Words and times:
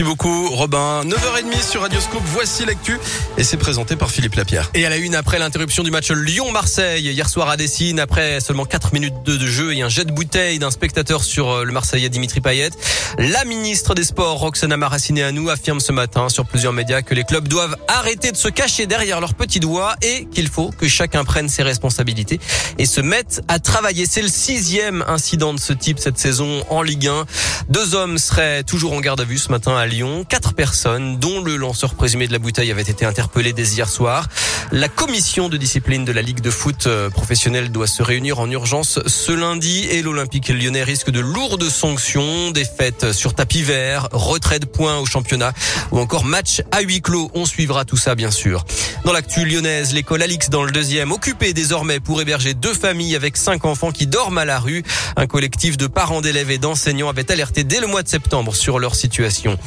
Merci 0.00 0.14
beaucoup 0.14 0.48
Robin. 0.50 1.02
9h30 1.04 1.68
sur 1.68 1.80
Radioscope, 1.80 2.22
voici 2.26 2.64
l'actu 2.64 3.00
et 3.36 3.42
c'est 3.42 3.56
présenté 3.56 3.96
par 3.96 4.12
Philippe 4.12 4.36
Lapierre. 4.36 4.70
Et 4.74 4.86
à 4.86 4.90
la 4.90 4.96
une 4.96 5.16
après 5.16 5.40
l'interruption 5.40 5.82
du 5.82 5.90
match 5.90 6.12
Lyon-Marseille 6.12 7.02
hier 7.02 7.28
soir 7.28 7.48
à 7.48 7.56
Dessine 7.56 7.98
après 7.98 8.38
seulement 8.38 8.64
4 8.64 8.92
minutes 8.92 9.24
de 9.24 9.44
jeu 9.44 9.74
et 9.74 9.82
un 9.82 9.88
jet 9.88 10.04
de 10.04 10.12
bouteille 10.12 10.60
d'un 10.60 10.70
spectateur 10.70 11.24
sur 11.24 11.50
euh, 11.50 11.64
le 11.64 11.72
Marseillais 11.72 12.10
Dimitri 12.10 12.40
Payet. 12.40 12.70
La 13.18 13.44
ministre 13.44 13.96
des 13.96 14.04
Sports 14.04 14.38
Roxana 14.38 14.76
Maracineanu 14.76 15.50
affirme 15.50 15.80
ce 15.80 15.90
matin 15.90 16.28
sur 16.28 16.46
plusieurs 16.46 16.72
médias 16.72 17.02
que 17.02 17.14
les 17.14 17.24
clubs 17.24 17.48
doivent 17.48 17.76
arrêter 17.88 18.30
de 18.30 18.36
se 18.36 18.48
cacher 18.48 18.86
derrière 18.86 19.20
leurs 19.20 19.34
petits 19.34 19.58
doigts 19.58 19.96
et 20.02 20.26
qu'il 20.26 20.46
faut 20.46 20.70
que 20.70 20.86
chacun 20.86 21.24
prenne 21.24 21.48
ses 21.48 21.64
responsabilités 21.64 22.38
et 22.78 22.86
se 22.86 23.00
mette 23.00 23.42
à 23.48 23.58
travailler. 23.58 24.06
C'est 24.06 24.22
le 24.22 24.28
sixième 24.28 25.04
incident 25.08 25.54
de 25.54 25.58
ce 25.58 25.72
type 25.72 25.98
cette 25.98 26.18
saison 26.18 26.64
en 26.70 26.82
Ligue 26.82 27.08
1. 27.08 27.24
Deux 27.68 27.96
hommes 27.96 28.18
seraient 28.18 28.62
toujours 28.62 28.92
en 28.92 29.00
garde 29.00 29.20
à 29.20 29.24
vue 29.24 29.38
ce 29.38 29.50
matin 29.50 29.76
à 29.76 29.87
Lyon. 29.88 30.24
Quatre 30.28 30.54
personnes, 30.54 31.18
dont 31.18 31.42
le 31.42 31.56
lanceur 31.56 31.94
présumé 31.94 32.26
de 32.26 32.32
la 32.32 32.38
bouteille, 32.38 32.70
avaient 32.70 32.82
été 32.82 33.04
interpellées 33.04 33.52
dès 33.52 33.64
hier 33.64 33.88
soir. 33.88 34.28
La 34.70 34.88
commission 34.88 35.48
de 35.48 35.56
discipline 35.56 36.04
de 36.04 36.12
la 36.12 36.22
Ligue 36.22 36.40
de 36.40 36.50
foot 36.50 36.86
euh, 36.86 37.10
professionnelle 37.10 37.72
doit 37.72 37.86
se 37.86 38.02
réunir 38.02 38.38
en 38.38 38.50
urgence 38.50 39.00
ce 39.06 39.32
lundi 39.32 39.86
et 39.90 40.02
l'Olympique 40.02 40.48
lyonnais 40.48 40.82
risque 40.82 41.10
de 41.10 41.20
lourdes 41.20 41.68
sanctions, 41.68 42.50
défaites 42.50 43.12
sur 43.12 43.34
tapis 43.34 43.62
vert, 43.62 44.08
retrait 44.12 44.58
de 44.58 44.66
points 44.66 44.98
au 44.98 45.06
championnat 45.06 45.52
ou 45.90 45.98
encore 45.98 46.24
match 46.24 46.62
à 46.70 46.82
huis 46.82 47.00
clos. 47.00 47.30
On 47.34 47.46
suivra 47.46 47.84
tout 47.84 47.96
ça 47.96 48.14
bien 48.14 48.30
sûr. 48.30 48.64
Dans 49.04 49.12
l'actu 49.12 49.44
lyonnaise, 49.46 49.94
l'école 49.94 50.22
Alix 50.22 50.50
dans 50.50 50.64
le 50.64 50.70
deuxième, 50.70 51.12
occupée 51.12 51.54
désormais 51.54 52.00
pour 52.00 52.20
héberger 52.20 52.52
deux 52.52 52.74
familles 52.74 53.16
avec 53.16 53.36
cinq 53.36 53.64
enfants 53.64 53.90
qui 53.90 54.06
dorment 54.06 54.38
à 54.38 54.44
la 54.44 54.58
rue. 54.58 54.82
Un 55.16 55.26
collectif 55.26 55.76
de 55.76 55.86
parents 55.86 56.20
d'élèves 56.20 56.50
et 56.50 56.58
d'enseignants 56.58 57.08
avait 57.08 57.30
alerté 57.32 57.64
dès 57.64 57.80
le 57.80 57.86
mois 57.86 58.02
de 58.02 58.08
septembre 58.08 58.54
sur 58.54 58.78
leur 58.78 58.94
situation. 58.94 59.58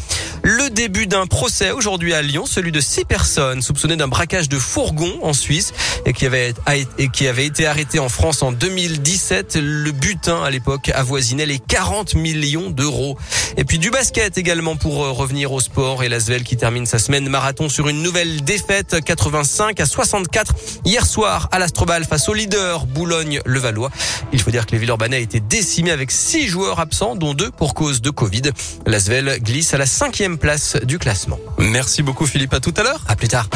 Le 0.43 0.69
début 0.69 1.05
d'un 1.05 1.27
procès 1.27 1.71
aujourd'hui 1.71 2.13
à 2.13 2.21
Lyon, 2.23 2.45
celui 2.47 2.71
de 2.71 2.79
six 2.79 3.05
personnes 3.05 3.61
soupçonnées 3.61 3.95
d'un 3.95 4.07
braquage 4.07 4.49
de 4.49 4.57
fourgon 4.57 5.19
en 5.21 5.33
Suisse 5.33 5.71
et 6.05 6.13
qui 6.13 6.25
avait, 6.25 6.53
été 7.45 7.67
arrêté 7.67 7.99
en 7.99 8.09
France 8.09 8.41
en 8.41 8.51
2017. 8.51 9.57
Le 9.61 9.91
butin 9.91 10.41
à 10.43 10.49
l'époque 10.49 10.89
avoisinait 10.95 11.45
les 11.45 11.59
40 11.59 12.15
millions 12.15 12.71
d'euros. 12.71 13.17
Et 13.57 13.65
puis 13.65 13.77
du 13.77 13.91
basket 13.91 14.37
également 14.37 14.75
pour 14.75 15.03
euh, 15.03 15.11
revenir 15.11 15.51
au 15.51 15.59
sport 15.59 16.03
et 16.03 16.09
l'Asvel 16.09 16.43
qui 16.43 16.57
termine 16.57 16.85
sa 16.85 16.99
semaine 16.99 17.27
marathon 17.29 17.69
sur 17.69 17.87
une 17.87 18.01
nouvelle 18.01 18.43
défaite 18.43 18.95
85 19.03 19.79
à 19.79 19.85
64 19.85 20.55
hier 20.85 21.05
soir 21.05 21.49
à 21.51 21.59
l'Astrobal 21.59 22.05
face 22.05 22.29
au 22.29 22.33
leader 22.33 22.85
Boulogne-Levallois. 22.87 23.91
Il 24.33 24.41
faut 24.41 24.51
dire 24.51 24.65
que 24.65 24.71
les 24.71 24.77
Villeurbanais 24.79 25.21
étaient 25.21 25.39
décimés 25.39 25.91
avec 25.91 26.11
six 26.11 26.47
joueurs 26.47 26.79
absents 26.79 27.15
dont 27.15 27.33
deux 27.33 27.51
pour 27.51 27.73
cause 27.73 28.01
de 28.01 28.09
Covid. 28.09 28.43
L'Asvel 28.85 29.39
glisse 29.41 29.73
à 29.73 29.77
la 29.77 29.85
cinquième 30.01 30.39
place 30.39 30.77
du 30.77 30.97
classement. 30.97 31.37
Merci 31.59 32.01
beaucoup 32.01 32.25
Philippe, 32.25 32.55
à 32.55 32.59
tout 32.59 32.73
à 32.75 32.81
l'heure. 32.81 33.01
À 33.07 33.15
plus 33.15 33.27
tard. 33.27 33.47